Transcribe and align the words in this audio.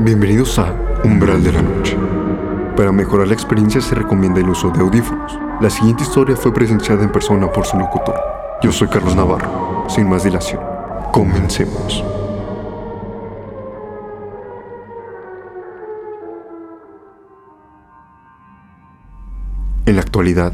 Bienvenidos 0.00 0.56
a 0.60 0.76
Umbral 1.02 1.42
de 1.42 1.50
la 1.50 1.60
Noche. 1.60 1.96
Para 2.76 2.92
mejorar 2.92 3.26
la 3.26 3.34
experiencia 3.34 3.80
se 3.80 3.96
recomienda 3.96 4.38
el 4.38 4.48
uso 4.48 4.70
de 4.70 4.78
audífonos. 4.78 5.36
La 5.60 5.68
siguiente 5.70 6.04
historia 6.04 6.36
fue 6.36 6.54
presenciada 6.54 7.02
en 7.02 7.10
persona 7.10 7.50
por 7.50 7.66
su 7.66 7.76
locutor. 7.76 8.14
Yo 8.62 8.70
soy 8.70 8.86
Carlos 8.86 9.16
Navarro. 9.16 9.86
Sin 9.88 10.08
más 10.08 10.22
dilación, 10.22 10.62
comencemos. 11.12 12.04
En 19.84 19.96
la 19.96 20.02
actualidad, 20.02 20.52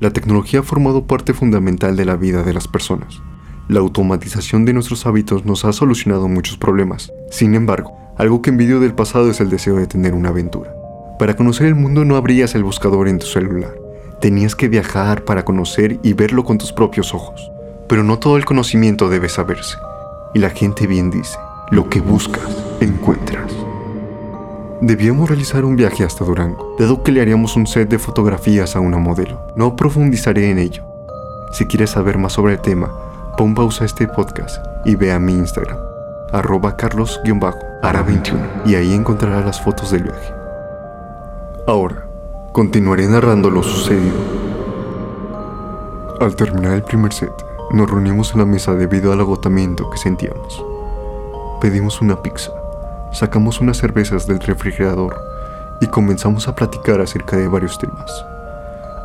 la 0.00 0.10
tecnología 0.10 0.60
ha 0.60 0.64
formado 0.64 1.06
parte 1.06 1.32
fundamental 1.32 1.94
de 1.94 2.06
la 2.06 2.16
vida 2.16 2.42
de 2.42 2.54
las 2.54 2.66
personas. 2.66 3.22
La 3.68 3.78
automatización 3.78 4.64
de 4.64 4.72
nuestros 4.72 5.06
hábitos 5.06 5.44
nos 5.44 5.64
ha 5.64 5.72
solucionado 5.72 6.26
muchos 6.26 6.56
problemas. 6.56 7.12
Sin 7.30 7.54
embargo, 7.54 7.99
algo 8.20 8.42
que 8.42 8.50
envidio 8.50 8.80
del 8.80 8.92
pasado 8.92 9.30
es 9.30 9.40
el 9.40 9.48
deseo 9.48 9.76
de 9.76 9.86
tener 9.86 10.12
una 10.12 10.28
aventura. 10.28 10.74
Para 11.18 11.36
conocer 11.36 11.66
el 11.66 11.74
mundo 11.74 12.04
no 12.04 12.16
abrías 12.16 12.54
el 12.54 12.62
buscador 12.62 13.08
en 13.08 13.18
tu 13.18 13.24
celular. 13.24 13.72
Tenías 14.20 14.54
que 14.54 14.68
viajar 14.68 15.24
para 15.24 15.46
conocer 15.46 15.98
y 16.02 16.12
verlo 16.12 16.44
con 16.44 16.58
tus 16.58 16.70
propios 16.70 17.14
ojos. 17.14 17.50
Pero 17.88 18.02
no 18.02 18.18
todo 18.18 18.36
el 18.36 18.44
conocimiento 18.44 19.08
debe 19.08 19.30
saberse. 19.30 19.78
Y 20.34 20.38
la 20.38 20.50
gente 20.50 20.86
bien 20.86 21.10
dice, 21.10 21.38
lo 21.70 21.88
que 21.88 22.02
buscas, 22.02 22.44
encuentras. 22.80 23.50
Debíamos 24.82 25.30
realizar 25.30 25.64
un 25.64 25.76
viaje 25.76 26.04
hasta 26.04 26.22
Durango, 26.22 26.76
dado 26.78 27.02
que 27.02 27.12
le 27.12 27.22
haríamos 27.22 27.56
un 27.56 27.66
set 27.66 27.88
de 27.88 27.98
fotografías 27.98 28.76
a 28.76 28.80
una 28.80 28.98
modelo. 28.98 29.40
No 29.56 29.76
profundizaré 29.76 30.50
en 30.50 30.58
ello. 30.58 30.84
Si 31.52 31.64
quieres 31.64 31.88
saber 31.88 32.18
más 32.18 32.34
sobre 32.34 32.52
el 32.52 32.60
tema, 32.60 32.92
pon 33.38 33.54
pausa 33.54 33.84
a 33.84 33.86
este 33.86 34.06
podcast 34.06 34.62
y 34.84 34.94
ve 34.94 35.10
a 35.10 35.18
mi 35.18 35.32
Instagram, 35.32 35.78
arroba 36.32 36.76
carlos-ara21 36.76 38.66
y 38.66 38.74
ahí 38.74 38.92
encontrarás 38.92 39.44
las 39.44 39.60
fotos 39.60 39.90
del 39.90 40.04
viaje. 40.04 40.32
Ahora, 41.66 42.06
continuaré 42.52 43.06
narrando 43.06 43.50
lo 43.50 43.62
sucedido. 43.62 44.16
Al 46.20 46.36
terminar 46.36 46.74
el 46.74 46.82
primer 46.82 47.12
set, 47.12 47.32
nos 47.72 47.90
reunimos 47.90 48.32
en 48.32 48.40
la 48.40 48.46
mesa 48.46 48.74
debido 48.74 49.12
al 49.12 49.20
agotamiento 49.20 49.88
que 49.90 49.98
sentíamos. 49.98 50.64
Pedimos 51.60 52.00
una 52.00 52.20
pizza, 52.22 52.50
sacamos 53.12 53.60
unas 53.60 53.76
cervezas 53.76 54.26
del 54.26 54.40
refrigerador 54.40 55.16
y 55.80 55.86
comenzamos 55.86 56.48
a 56.48 56.54
platicar 56.54 57.00
acerca 57.00 57.36
de 57.36 57.48
varios 57.48 57.78
temas. 57.78 58.24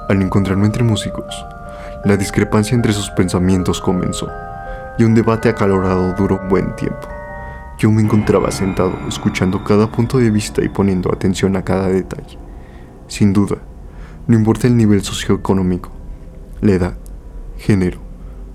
Al 0.09 0.21
encontrarme 0.21 0.65
entre 0.65 0.83
músicos, 0.83 1.45
la 2.03 2.17
discrepancia 2.17 2.75
entre 2.75 2.93
sus 2.93 3.09
pensamientos 3.11 3.81
comenzó 3.81 4.27
y 4.97 5.03
un 5.03 5.13
debate 5.13 5.49
acalorado 5.49 6.13
duró 6.13 6.39
un 6.41 6.49
buen 6.49 6.75
tiempo. 6.75 7.07
Yo 7.77 7.91
me 7.91 8.01
encontraba 8.01 8.51
sentado 8.51 8.93
escuchando 9.07 9.63
cada 9.63 9.91
punto 9.91 10.17
de 10.17 10.31
vista 10.31 10.63
y 10.63 10.69
poniendo 10.69 11.13
atención 11.13 11.57
a 11.57 11.63
cada 11.63 11.87
detalle. 11.87 12.37
Sin 13.07 13.33
duda, 13.33 13.57
no 14.27 14.37
importa 14.37 14.67
el 14.67 14.77
nivel 14.77 15.02
socioeconómico, 15.02 15.91
la 16.61 16.71
edad, 16.71 16.97
género, 17.57 17.99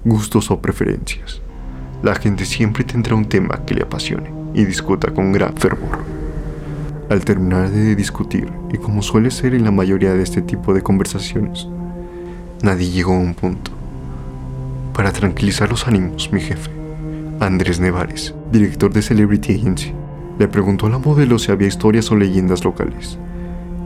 gustos 0.05 0.50
o 0.50 0.60
preferencias, 0.60 1.42
la 2.02 2.14
gente 2.14 2.47
siempre 2.47 2.82
tendrá 2.84 3.14
un 3.14 3.28
tema 3.28 3.64
que 3.66 3.75
le 3.75 3.82
apasione 3.82 4.32
y 4.54 4.64
discuta 4.64 5.12
con 5.12 5.32
gran 5.32 5.54
fervor. 5.56 5.98
Al 7.10 7.25
terminar 7.25 7.70
de 7.70 7.94
discutir, 7.94 8.50
y 8.72 8.78
como 8.78 9.02
suele 9.02 9.30
ser 9.30 9.54
en 9.54 9.64
la 9.64 9.70
mayoría 9.70 10.14
de 10.14 10.22
este 10.22 10.41
tipo 10.41 10.72
de 10.72 10.82
conversaciones, 10.82 11.69
nadie 12.62 12.88
llegó 12.88 13.12
a 13.12 13.19
un 13.19 13.34
punto 13.34 13.80
para 14.92 15.12
tranquilizar 15.12 15.70
los 15.70 15.86
ánimos, 15.86 16.33
mi 16.33 16.41
jefe, 16.41 16.70
Andrés 17.41 17.80
Nevares, 17.80 18.34
director 18.52 18.92
de 18.92 19.02
Celebrity 19.02 19.54
Agency, 19.54 19.92
le 20.38 20.48
preguntó 20.48 20.87
a 20.87 20.91
la 20.91 20.98
modelo 20.98 21.38
si 21.38 21.53
había 21.53 21.69
historias 21.69 22.10
o 22.10 22.16
leyendas 22.16 22.65
locales. 22.65 23.19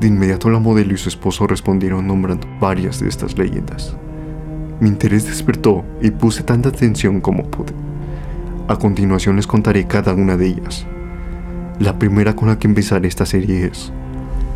De 0.01 0.09
inmediato 0.09 0.51
la 0.51 0.59
modelo 0.59 0.95
y 0.95 0.99
su 0.99 1.09
esposo 1.09 1.47
respondieron 1.47 2.07
nombrando 2.07 2.47
varias 2.61 3.01
de 3.01 3.09
estas 3.09 3.39
leyendas. 3.39 3.97
Mi 4.81 4.89
interés 4.89 5.27
despertó 5.27 5.85
y 6.01 6.11
puse 6.11 6.43
tanta 6.43 6.69
atención 6.69 7.21
como 7.21 7.45
pude. 7.45 7.73
A 8.69 8.77
continuación 8.77 9.37
les 9.37 9.47
contaré 9.47 9.87
cada 9.87 10.15
una 10.15 10.37
de 10.37 10.47
ellas. 10.47 10.87
La 11.81 11.99
primera 11.99 12.35
con 12.35 12.49
la 12.49 12.59
que 12.59 12.67
empezaré 12.67 13.09
esta 13.09 13.27
serie 13.27 13.67
es 13.67 13.93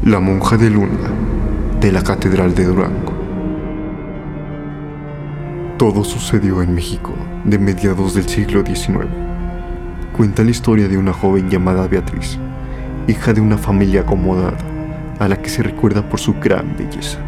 La 0.04 0.20
monja 0.20 0.56
de 0.56 0.70
Luna 0.70 1.10
de 1.80 1.92
la 1.92 2.02
Catedral 2.02 2.54
de 2.54 2.64
Durango. 2.64 3.17
Todo 5.78 6.02
sucedió 6.02 6.60
en 6.60 6.74
México 6.74 7.14
de 7.44 7.56
mediados 7.56 8.12
del 8.12 8.28
siglo 8.28 8.66
XIX. 8.66 9.06
Cuenta 10.16 10.42
la 10.42 10.50
historia 10.50 10.88
de 10.88 10.98
una 10.98 11.12
joven 11.12 11.48
llamada 11.48 11.86
Beatriz, 11.86 12.36
hija 13.06 13.32
de 13.32 13.40
una 13.40 13.56
familia 13.56 14.00
acomodada, 14.00 14.58
a 15.20 15.28
la 15.28 15.40
que 15.40 15.48
se 15.48 15.62
recuerda 15.62 16.08
por 16.08 16.18
su 16.18 16.34
gran 16.34 16.76
belleza. 16.76 17.20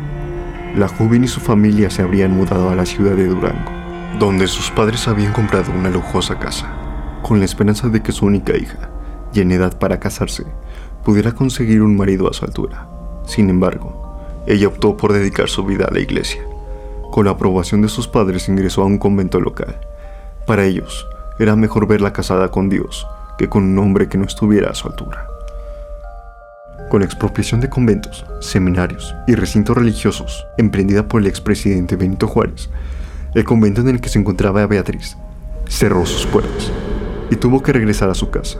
La 0.74 0.88
joven 0.88 1.22
y 1.22 1.28
su 1.28 1.38
familia 1.38 1.90
se 1.90 2.02
habrían 2.02 2.32
mudado 2.32 2.70
a 2.70 2.74
la 2.74 2.86
ciudad 2.86 3.14
de 3.14 3.28
Durango, 3.28 3.70
donde 4.18 4.48
sus 4.48 4.72
padres 4.72 5.06
habían 5.06 5.32
comprado 5.32 5.70
una 5.70 5.88
lujosa 5.88 6.40
casa, 6.40 6.66
con 7.22 7.38
la 7.38 7.44
esperanza 7.44 7.88
de 7.88 8.02
que 8.02 8.10
su 8.10 8.26
única 8.26 8.56
hija, 8.56 8.90
y 9.32 9.42
en 9.42 9.52
edad 9.52 9.78
para 9.78 10.00
casarse, 10.00 10.44
pudiera 11.04 11.36
conseguir 11.36 11.82
un 11.82 11.96
marido 11.96 12.28
a 12.28 12.32
su 12.32 12.44
altura. 12.46 12.88
Sin 13.26 13.48
embargo, 13.48 14.42
ella 14.48 14.66
optó 14.66 14.96
por 14.96 15.12
dedicar 15.12 15.48
su 15.48 15.64
vida 15.64 15.84
a 15.88 15.94
la 15.94 16.00
iglesia 16.00 16.49
con 17.10 17.24
la 17.24 17.32
aprobación 17.32 17.82
de 17.82 17.88
sus 17.88 18.08
padres 18.08 18.48
ingresó 18.48 18.82
a 18.82 18.86
un 18.86 18.98
convento 18.98 19.40
local. 19.40 19.78
Para 20.46 20.64
ellos, 20.64 21.06
era 21.38 21.56
mejor 21.56 21.86
verla 21.86 22.12
casada 22.12 22.50
con 22.50 22.68
Dios 22.68 23.06
que 23.38 23.48
con 23.48 23.64
un 23.64 23.78
hombre 23.78 24.08
que 24.08 24.18
no 24.18 24.24
estuviera 24.24 24.70
a 24.70 24.74
su 24.74 24.88
altura. 24.88 25.26
Con 26.90 27.00
la 27.00 27.06
expropiación 27.06 27.60
de 27.60 27.70
conventos, 27.70 28.26
seminarios 28.40 29.14
y 29.26 29.34
recintos 29.34 29.76
religiosos 29.76 30.46
emprendida 30.58 31.08
por 31.08 31.22
el 31.22 31.26
expresidente 31.26 31.96
Benito 31.96 32.26
Juárez, 32.26 32.68
el 33.34 33.44
convento 33.44 33.80
en 33.80 33.88
el 33.88 34.00
que 34.00 34.08
se 34.08 34.18
encontraba 34.18 34.66
Beatriz 34.66 35.16
cerró 35.68 36.04
sus 36.04 36.26
puertas 36.26 36.70
y 37.30 37.36
tuvo 37.36 37.62
que 37.62 37.72
regresar 37.72 38.10
a 38.10 38.14
su 38.14 38.30
casa. 38.30 38.58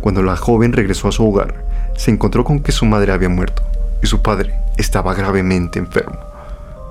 Cuando 0.00 0.22
la 0.22 0.36
joven 0.36 0.72
regresó 0.72 1.08
a 1.08 1.12
su 1.12 1.28
hogar, 1.28 1.64
se 1.96 2.10
encontró 2.10 2.44
con 2.44 2.60
que 2.60 2.72
su 2.72 2.86
madre 2.86 3.12
había 3.12 3.28
muerto 3.28 3.62
y 4.02 4.06
su 4.06 4.22
padre 4.22 4.54
estaba 4.78 5.14
gravemente 5.14 5.78
enfermo. 5.78 6.29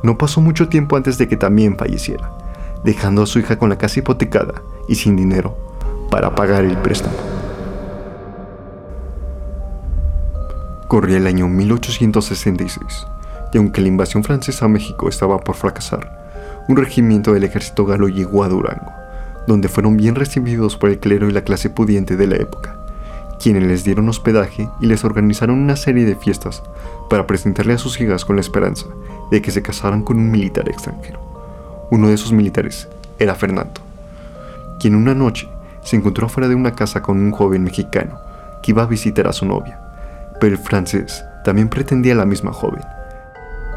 No 0.01 0.17
pasó 0.17 0.39
mucho 0.39 0.69
tiempo 0.69 0.95
antes 0.95 1.17
de 1.17 1.27
que 1.27 1.35
también 1.35 1.77
falleciera, 1.77 2.31
dejando 2.83 3.23
a 3.23 3.27
su 3.27 3.39
hija 3.39 3.59
con 3.59 3.69
la 3.69 3.77
casa 3.77 3.99
hipotecada 3.99 4.61
y 4.87 4.95
sin 4.95 5.15
dinero 5.15 5.57
para 6.09 6.35
pagar 6.35 6.63
el 6.63 6.77
préstamo. 6.77 7.15
Corría 10.87 11.17
el 11.17 11.27
año 11.27 11.47
1866, 11.47 13.07
y 13.53 13.57
aunque 13.57 13.81
la 13.81 13.89
invasión 13.89 14.23
francesa 14.23 14.65
a 14.65 14.69
México 14.69 15.09
estaba 15.09 15.39
por 15.39 15.55
fracasar, 15.55 16.65
un 16.67 16.77
regimiento 16.77 17.33
del 17.33 17.43
ejército 17.43 17.85
galo 17.85 18.07
llegó 18.07 18.43
a 18.43 18.49
Durango, 18.49 18.91
donde 19.47 19.67
fueron 19.67 19.97
bien 19.97 20.15
recibidos 20.15 20.77
por 20.77 20.89
el 20.89 20.99
clero 20.99 21.29
y 21.29 21.33
la 21.33 21.43
clase 21.43 21.69
pudiente 21.69 22.15
de 22.15 22.27
la 22.27 22.37
época, 22.37 22.77
quienes 23.39 23.63
les 23.63 23.83
dieron 23.83 24.09
hospedaje 24.09 24.69
y 24.79 24.87
les 24.87 25.03
organizaron 25.03 25.59
una 25.59 25.75
serie 25.75 26.05
de 26.05 26.15
fiestas 26.15 26.63
para 27.09 27.27
presentarle 27.27 27.73
a 27.73 27.77
sus 27.77 27.99
hijas 28.01 28.25
con 28.25 28.37
la 28.37 28.41
esperanza 28.41 28.85
de 29.31 29.41
que 29.41 29.51
se 29.51 29.61
casaran 29.61 30.03
con 30.03 30.17
un 30.17 30.31
militar 30.31 30.67
extranjero. 30.69 31.19
Uno 31.91 32.07
de 32.07 32.13
esos 32.13 32.31
militares 32.31 32.87
era 33.17 33.35
Fernando, 33.35 33.81
quien 34.79 34.95
una 34.95 35.13
noche 35.13 35.49
se 35.81 35.95
encontró 35.95 36.29
fuera 36.29 36.47
de 36.47 36.55
una 36.55 36.75
casa 36.75 37.01
con 37.01 37.19
un 37.19 37.31
joven 37.31 37.63
mexicano 37.63 38.19
que 38.61 38.71
iba 38.71 38.83
a 38.83 38.87
visitar 38.87 39.27
a 39.27 39.33
su 39.33 39.45
novia, 39.45 39.79
pero 40.39 40.55
el 40.55 40.61
francés 40.61 41.23
también 41.43 41.69
pretendía 41.69 42.15
la 42.15 42.25
misma 42.25 42.53
joven. 42.53 42.83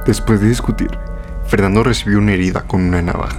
Después 0.06 0.40
de 0.40 0.48
discutir, 0.48 0.90
Fernando 1.46 1.82
recibió 1.82 2.18
una 2.18 2.32
herida 2.32 2.62
con 2.62 2.82
una 2.82 3.02
navaja. 3.02 3.38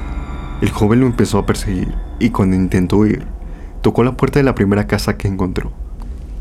El 0.62 0.72
joven 0.72 1.02
lo 1.02 1.08
empezó 1.08 1.40
a 1.40 1.46
perseguir 1.46 1.94
y 2.20 2.30
cuando 2.30 2.56
intentó 2.56 2.98
huir, 2.98 3.26
tocó 3.82 4.04
la 4.04 4.14
puerta 4.14 4.40
de 4.40 4.44
la 4.44 4.56
primera 4.56 4.88
casa 4.88 5.18
que 5.18 5.28
encontró. 5.28 5.72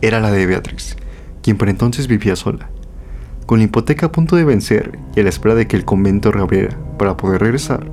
Era 0.00 0.20
la 0.20 0.30
de 0.30 0.46
Beatriz, 0.46 0.96
quien 1.42 1.56
por 1.56 1.68
entonces 1.68 2.06
vivía 2.06 2.36
sola. 2.36 2.70
Con 3.46 3.58
la 3.58 3.64
hipoteca 3.64 4.06
a 4.06 4.12
punto 4.12 4.36
de 4.36 4.44
vencer 4.44 4.98
y 5.16 5.20
a 5.20 5.22
la 5.24 5.28
espera 5.28 5.54
de 5.54 5.66
que 5.66 5.76
el 5.76 5.84
convento 5.84 6.30
reabriera 6.30 6.78
para 6.98 7.16
poder 7.16 7.40
regresar, 7.40 7.90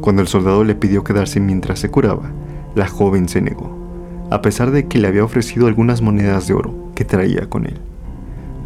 cuando 0.00 0.22
el 0.22 0.28
soldado 0.28 0.62
le 0.62 0.74
pidió 0.74 1.04
quedarse 1.04 1.40
mientras 1.40 1.80
se 1.80 1.90
curaba, 1.90 2.30
la 2.74 2.86
joven 2.86 3.28
se 3.28 3.40
negó, 3.40 3.76
a 4.30 4.42
pesar 4.42 4.70
de 4.70 4.86
que 4.86 4.98
le 4.98 5.08
había 5.08 5.24
ofrecido 5.24 5.66
algunas 5.66 6.02
monedas 6.02 6.46
de 6.46 6.54
oro 6.54 6.92
que 6.94 7.04
traía 7.04 7.48
con 7.48 7.66
él. 7.66 7.78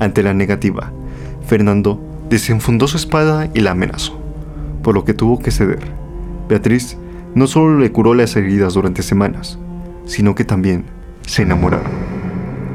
Ante 0.00 0.22
la 0.22 0.34
negativa, 0.34 0.92
Fernando 1.46 2.00
desenfundó 2.28 2.88
su 2.88 2.96
espada 2.96 3.48
y 3.54 3.60
la 3.60 3.70
amenazó, 3.70 4.18
por 4.82 4.94
lo 4.94 5.04
que 5.04 5.14
tuvo 5.14 5.38
que 5.38 5.50
ceder. 5.50 5.82
Beatriz 6.48 6.96
no 7.34 7.46
solo 7.46 7.78
le 7.78 7.92
curó 7.92 8.14
las 8.14 8.36
heridas 8.36 8.74
durante 8.74 9.02
semanas, 9.02 9.58
sino 10.04 10.34
que 10.34 10.44
también 10.44 10.84
se 11.26 11.42
enamoraron. 11.42 12.11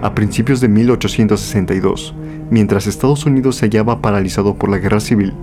A 0.02 0.14
principios 0.14 0.62
de 0.62 0.68
1862, 0.68 2.14
Mientras 2.50 2.88
Estados 2.88 3.26
Unidos 3.26 3.58
se 3.58 3.66
hallaba 3.66 4.02
paralizado 4.02 4.56
por 4.56 4.70
la 4.70 4.78
guerra 4.78 5.02
civil, 5.02 5.34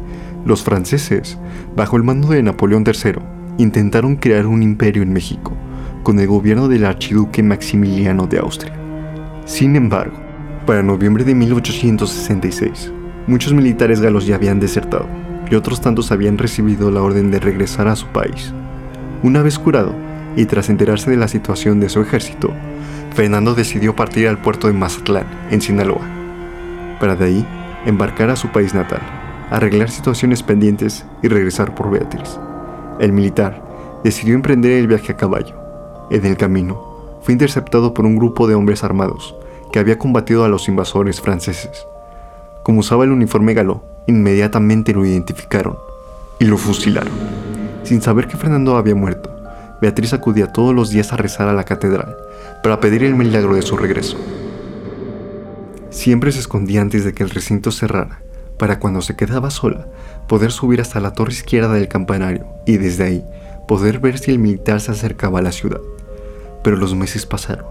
los 0.47 0.63
franceses, 0.63 1.39
bajo 1.77 1.97
el 1.97 2.03
mando 2.03 2.29
de 2.29 2.43
Napoleón 2.43 2.85
III, 2.87 3.17
intentaron 3.59 4.17
crear 4.17 4.47
un 4.47 4.63
imperio 4.63 5.03
en 5.03 5.13
México, 5.13 5.53
con 6.03 6.19
el 6.19 6.27
gobierno 6.27 6.69
del 6.69 6.87
archiduque 6.87 7.43
Maximiliano 7.43 8.27
de 8.27 8.39
Austria. 8.39 8.75
Sin 9.45 9.77
embargo, 9.77 10.17
para 10.67 10.83
noviembre 10.83 11.25
de 11.25 11.35
1866, 11.35 12.91
muchos 13.27 13.53
militares 13.53 14.01
galos 14.01 14.27
ya 14.27 14.37
habían 14.37 14.61
desertado 14.61 15.07
y 15.51 15.55
otros 15.57 15.83
tantos 15.83 16.11
habían 16.11 16.39
recibido 16.39 16.91
la 16.91 17.03
orden 17.03 17.31
de 17.31 17.39
regresar 17.39 17.87
a 17.87 17.97
su 17.97 18.07
país. 18.07 18.55
Una 19.23 19.43
vez 19.43 19.59
curado 19.59 19.95
y 20.37 20.47
tras 20.47 20.71
enterarse 20.71 21.11
de 21.11 21.19
la 21.19 21.29
situación 21.29 21.81
de 21.81 21.91
su 21.91 22.01
ejército, 22.01 22.51
Fernando 23.15 23.55
decidió 23.55 23.95
partir 23.95 24.27
al 24.27 24.39
puerto 24.39 24.67
de 24.67 24.73
Mazatlán, 24.73 25.27
en 25.53 25.61
Sinaloa, 25.61 26.03
para 26.99 27.15
de 27.15 27.27
ahí 27.27 27.47
embarcar 27.87 28.29
a 28.29 28.35
su 28.35 28.49
país 28.49 28.75
natal, 28.75 29.01
arreglar 29.51 29.89
situaciones 29.89 30.43
pendientes 30.43 31.07
y 31.23 31.29
regresar 31.29 31.77
por 31.77 31.93
Beatriz. 31.93 32.41
El 32.99 33.13
militar 33.13 33.63
decidió 34.03 34.35
emprender 34.35 34.73
el 34.73 34.89
viaje 34.89 35.13
a 35.13 35.17
caballo. 35.17 35.55
En 36.11 36.27
el 36.27 36.37
camino, 36.37 37.21
fue 37.23 37.33
interceptado 37.33 37.95
por 37.95 38.05
un 38.05 38.17
grupo 38.17 38.49
de 38.49 38.57
hombres 38.57 38.83
armados 38.83 39.37
que 39.73 39.79
había 39.79 39.97
combatido 39.97 40.45
a 40.45 40.49
los 40.49 40.67
invasores 40.67 41.21
franceses. 41.21 41.87
Como 42.65 42.81
usaba 42.81 43.05
el 43.05 43.13
uniforme 43.13 43.55
galo, 43.55 43.85
inmediatamente 44.09 44.93
lo 44.93 45.07
identificaron 45.07 45.77
y 46.41 46.47
lo 46.47 46.59
fusilaron. 46.59 47.15
Sin 47.85 48.03
saber 48.03 48.27
que 48.27 48.37
Fernando 48.37 48.77
había 48.77 48.97
muerto, 48.97 49.34
Beatriz 49.85 50.15
acudía 50.15 50.47
todos 50.47 50.75
los 50.75 50.89
días 50.89 51.13
a 51.13 51.19
rezar 51.19 51.47
a 51.47 51.53
la 51.53 51.65
catedral 51.65 52.17
para 52.63 52.81
pedir 52.81 53.05
el 53.05 53.15
milagro 53.15 53.55
de 53.55 53.61
su 53.61 53.77
regreso. 53.77 54.17
Siempre 55.91 56.33
se 56.33 56.39
escondía 56.39 56.81
antes 56.81 57.05
de 57.05 57.13
que 57.13 57.23
el 57.23 57.29
recinto 57.29 57.71
cerrara, 57.71 58.23
para 58.59 58.79
cuando 58.79 59.03
se 59.03 59.15
quedaba 59.15 59.51
sola, 59.51 59.87
poder 60.27 60.53
subir 60.53 60.81
hasta 60.81 61.01
la 61.01 61.13
torre 61.13 61.35
izquierda 61.35 61.75
del 61.75 61.89
campanario 61.89 62.47
y 62.65 62.79
desde 62.79 63.05
ahí 63.05 63.25
poder 63.69 63.99
ver 63.99 64.19
si 64.19 64.31
el 64.31 64.39
militar 64.39 64.81
se 64.81 64.91
acercaba 64.91 65.41
a 65.41 65.43
la 65.43 65.53
ciudad. 65.53 65.83
Pero 66.63 66.79
los 66.79 66.95
meses 66.95 67.27
pasaron 67.27 67.67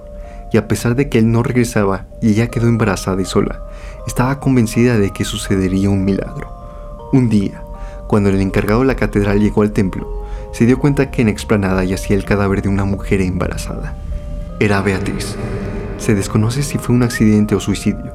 y 0.51 0.57
a 0.57 0.67
pesar 0.67 0.93
de 0.93 1.09
que 1.09 1.17
él 1.17 1.31
no 1.31 1.41
regresaba 1.41 2.05
y 2.21 2.29
ella 2.29 2.51
quedó 2.51 2.67
embarazada 2.67 3.19
y 3.23 3.25
sola, 3.25 3.63
estaba 4.05 4.39
convencida 4.39 4.99
de 4.99 5.09
que 5.09 5.25
sucedería 5.25 5.89
un 5.89 6.05
milagro. 6.05 7.09
Un 7.11 7.27
día, 7.29 7.63
cuando 8.05 8.29
el 8.29 8.39
encargado 8.39 8.81
de 8.81 8.85
la 8.85 8.95
catedral 8.95 9.39
llegó 9.39 9.63
al 9.63 9.71
templo, 9.71 10.22
se 10.53 10.67
dio 10.67 10.77
cuenta 10.77 11.09
que 11.09 11.23
en 11.23 11.29
explanada 11.29 11.83
yacía 11.83 12.15
el 12.15 12.25
cadáver 12.25 12.61
de 12.61 12.69
una 12.69 12.85
mujer 12.85 13.21
embarazada. 13.21 13.95
Era 14.59 14.81
Beatriz. 14.81 15.35
Se 15.97 16.13
desconoce 16.13 16.61
si 16.61 16.77
fue 16.77 16.95
un 16.95 17.01
accidente 17.01 17.55
o 17.55 17.59
suicidio, 17.59 18.13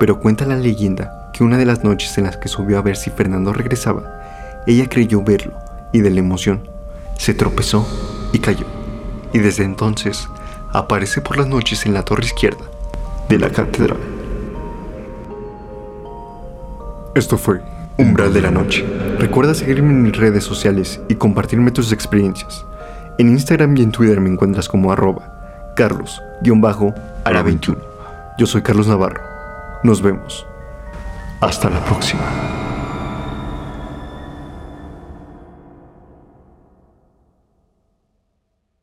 pero 0.00 0.18
cuenta 0.18 0.46
la 0.46 0.56
leyenda 0.56 1.30
que 1.34 1.44
una 1.44 1.58
de 1.58 1.66
las 1.66 1.84
noches 1.84 2.16
en 2.16 2.24
las 2.24 2.38
que 2.38 2.48
subió 2.48 2.78
a 2.78 2.82
ver 2.82 2.96
si 2.96 3.10
Fernando 3.10 3.52
regresaba, 3.52 4.62
ella 4.66 4.88
creyó 4.88 5.22
verlo 5.22 5.52
y 5.92 6.00
de 6.00 6.10
la 6.10 6.20
emoción 6.20 6.68
se 7.18 7.34
tropezó 7.34 7.86
y 8.32 8.38
cayó. 8.38 8.66
Y 9.34 9.40
desde 9.40 9.64
entonces 9.64 10.26
aparece 10.72 11.20
por 11.20 11.36
las 11.36 11.48
noches 11.48 11.84
en 11.84 11.92
la 11.92 12.02
torre 12.02 12.24
izquierda 12.24 12.64
de 13.28 13.38
la 13.38 13.50
catedral. 13.50 13.98
Esto 17.14 17.36
fue 17.36 17.60
Umbral 17.96 18.34
de 18.34 18.42
la 18.42 18.50
Noche. 18.50 18.84
Recuerda 19.18 19.54
seguirme 19.54 19.90
en 19.90 20.02
mis 20.02 20.16
redes 20.16 20.42
sociales 20.42 21.00
y 21.08 21.14
compartirme 21.14 21.70
tus 21.70 21.92
experiencias. 21.92 22.66
En 23.18 23.28
Instagram 23.28 23.76
y 23.76 23.82
en 23.82 23.92
Twitter 23.92 24.20
me 24.20 24.30
encuentras 24.30 24.68
como 24.68 24.90
arroba 24.90 25.72
carlos-ara21. 25.76 27.76
Yo 28.38 28.46
soy 28.46 28.62
Carlos 28.62 28.88
Navarro. 28.88 29.22
Nos 29.84 30.02
vemos. 30.02 30.44
Hasta 31.40 31.70
la 31.70 31.84
próxima. 31.84 32.63